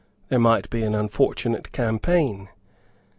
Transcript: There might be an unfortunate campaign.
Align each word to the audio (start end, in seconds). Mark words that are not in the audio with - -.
There 0.29 0.39
might 0.39 0.67
be 0.71 0.81
an 0.81 0.95
unfortunate 0.95 1.71
campaign. 1.73 2.49